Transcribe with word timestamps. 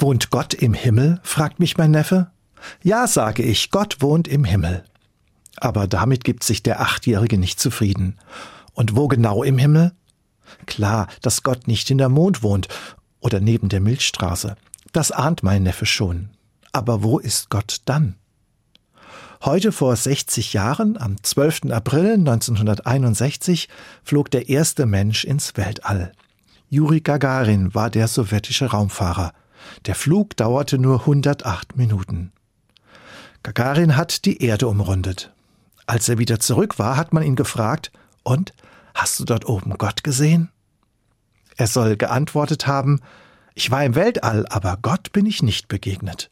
Wohnt 0.00 0.30
Gott 0.30 0.54
im 0.54 0.72
Himmel? 0.72 1.20
fragt 1.22 1.60
mich 1.60 1.76
mein 1.76 1.90
Neffe. 1.90 2.30
Ja, 2.82 3.06
sage 3.06 3.42
ich, 3.42 3.70
Gott 3.70 4.00
wohnt 4.00 4.28
im 4.28 4.44
Himmel. 4.44 4.82
Aber 5.58 5.86
damit 5.86 6.24
gibt 6.24 6.42
sich 6.42 6.62
der 6.62 6.80
Achtjährige 6.80 7.36
nicht 7.36 7.60
zufrieden. 7.60 8.18
Und 8.72 8.96
wo 8.96 9.08
genau 9.08 9.42
im 9.42 9.58
Himmel? 9.58 9.92
Klar, 10.64 11.06
dass 11.20 11.42
Gott 11.42 11.68
nicht 11.68 11.90
in 11.90 11.98
der 11.98 12.08
Mond 12.08 12.42
wohnt 12.42 12.68
oder 13.20 13.40
neben 13.40 13.68
der 13.68 13.80
Milchstraße. 13.80 14.56
Das 14.92 15.12
ahnt 15.12 15.42
mein 15.42 15.64
Neffe 15.64 15.84
schon. 15.84 16.30
Aber 16.72 17.02
wo 17.02 17.18
ist 17.18 17.50
Gott 17.50 17.82
dann? 17.84 18.16
Heute 19.44 19.70
vor 19.70 19.94
60 19.94 20.54
Jahren, 20.54 20.96
am 20.96 21.22
12. 21.22 21.72
April 21.72 22.14
1961, 22.14 23.68
flog 24.02 24.30
der 24.30 24.48
erste 24.48 24.86
Mensch 24.86 25.24
ins 25.24 25.58
Weltall. 25.58 26.12
Juri 26.70 27.00
Gagarin 27.00 27.74
war 27.74 27.90
der 27.90 28.08
sowjetische 28.08 28.66
Raumfahrer. 28.66 29.32
Der 29.86 29.94
Flug 29.94 30.36
dauerte 30.36 30.78
nur 30.78 31.00
108 31.00 31.76
Minuten. 31.76 32.32
Gagarin 33.42 33.96
hat 33.96 34.24
die 34.24 34.42
Erde 34.42 34.68
umrundet. 34.68 35.32
Als 35.86 36.08
er 36.08 36.18
wieder 36.18 36.38
zurück 36.38 36.78
war, 36.78 36.96
hat 36.96 37.12
man 37.12 37.22
ihn 37.22 37.36
gefragt, 37.36 37.90
und 38.22 38.52
hast 38.94 39.18
du 39.18 39.24
dort 39.24 39.46
oben 39.46 39.76
Gott 39.78 40.04
gesehen? 40.04 40.50
Er 41.56 41.66
soll 41.66 41.96
geantwortet 41.96 42.66
haben, 42.66 43.00
ich 43.54 43.70
war 43.70 43.84
im 43.84 43.94
Weltall, 43.94 44.46
aber 44.48 44.78
Gott 44.80 45.12
bin 45.12 45.26
ich 45.26 45.42
nicht 45.42 45.68
begegnet. 45.68 46.30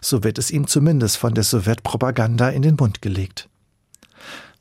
So 0.00 0.22
wird 0.22 0.38
es 0.38 0.50
ihm 0.50 0.66
zumindest 0.66 1.16
von 1.16 1.34
der 1.34 1.44
Sowjetpropaganda 1.44 2.50
in 2.50 2.62
den 2.62 2.76
Mund 2.76 3.02
gelegt. 3.02 3.48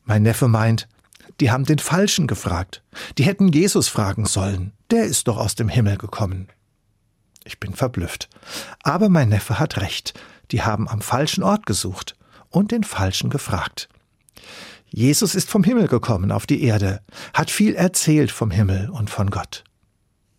Mein 0.05 0.23
Neffe 0.23 0.47
meint, 0.47 0.87
die 1.39 1.51
haben 1.51 1.65
den 1.65 1.79
Falschen 1.79 2.27
gefragt. 2.27 2.83
Die 3.17 3.23
hätten 3.23 3.49
Jesus 3.49 3.87
fragen 3.87 4.25
sollen. 4.25 4.73
Der 4.91 5.05
ist 5.05 5.27
doch 5.27 5.37
aus 5.37 5.55
dem 5.55 5.69
Himmel 5.69 5.97
gekommen. 5.97 6.47
Ich 7.49 7.59
bin 7.59 7.73
verblüfft. 7.73 8.29
Aber 8.83 9.09
mein 9.09 9.29
Neffe 9.29 9.57
hat 9.57 9.81
recht. 9.81 10.13
Die 10.51 10.61
haben 10.61 10.87
am 10.87 11.01
falschen 11.01 11.41
Ort 11.41 11.65
gesucht 11.65 12.15
und 12.49 12.71
den 12.71 12.83
Falschen 12.83 13.31
gefragt. 13.31 13.89
Jesus 14.85 15.33
ist 15.33 15.49
vom 15.49 15.63
Himmel 15.63 15.87
gekommen 15.87 16.31
auf 16.31 16.45
die 16.45 16.61
Erde, 16.61 17.01
hat 17.33 17.49
viel 17.49 17.73
erzählt 17.73 18.29
vom 18.29 18.51
Himmel 18.51 18.91
und 18.91 19.09
von 19.09 19.31
Gott. 19.31 19.63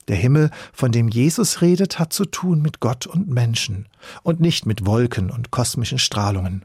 Der 0.06 0.14
Himmel, 0.14 0.52
von 0.72 0.92
dem 0.92 1.08
Jesus 1.08 1.62
redet, 1.62 1.98
hat 1.98 2.12
zu 2.12 2.26
tun 2.26 2.62
mit 2.62 2.78
Gott 2.78 3.08
und 3.08 3.26
Menschen 3.26 3.88
und 4.22 4.38
nicht 4.38 4.64
mit 4.64 4.86
Wolken 4.86 5.32
und 5.32 5.50
kosmischen 5.50 5.98
Strahlungen. 5.98 6.64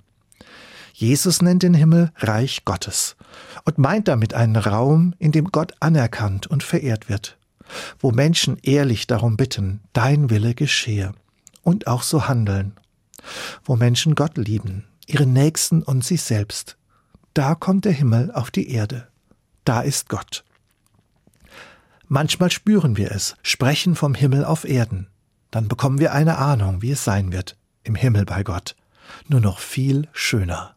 Jesus 0.93 1.41
nennt 1.41 1.63
den 1.63 1.73
Himmel 1.73 2.11
Reich 2.17 2.65
Gottes 2.65 3.15
und 3.63 3.79
meint 3.79 4.07
damit 4.07 4.35
einen 4.35 4.57
Raum, 4.57 5.15
in 5.17 5.31
dem 5.31 5.45
Gott 5.45 5.73
anerkannt 5.79 6.45
und 6.45 6.61
verehrt 6.61 7.09
wird, 7.09 7.35
wo 7.99 8.11
Menschen 8.11 8.57
ehrlich 8.63 9.07
darum 9.07 9.37
bitten, 9.37 9.81
dein 9.93 10.29
Wille 10.29 10.55
geschehe 10.55 11.13
und 11.63 11.87
auch 11.87 12.03
so 12.03 12.27
handeln, 12.27 12.73
wo 13.63 13.75
Menschen 13.75 14.15
Gott 14.15 14.37
lieben, 14.37 14.85
ihren 15.07 15.33
Nächsten 15.33 15.83
und 15.83 16.03
sich 16.03 16.21
selbst. 16.21 16.77
Da 17.33 17.55
kommt 17.55 17.85
der 17.85 17.91
Himmel 17.91 18.31
auf 18.31 18.51
die 18.51 18.69
Erde. 18.69 19.07
Da 19.65 19.81
ist 19.81 20.09
Gott. 20.09 20.43
Manchmal 22.07 22.51
spüren 22.51 22.97
wir 22.97 23.11
es, 23.11 23.35
sprechen 23.41 23.95
vom 23.95 24.13
Himmel 24.13 24.45
auf 24.45 24.63
Erden. 24.63 25.07
Dann 25.51 25.67
bekommen 25.67 25.99
wir 25.99 26.13
eine 26.13 26.37
Ahnung, 26.37 26.81
wie 26.81 26.91
es 26.91 27.03
sein 27.03 27.31
wird, 27.31 27.57
im 27.83 27.95
Himmel 27.95 28.25
bei 28.25 28.43
Gott. 28.43 28.75
Nur 29.27 29.41
noch 29.41 29.59
viel 29.59 30.07
schöner. 30.13 30.75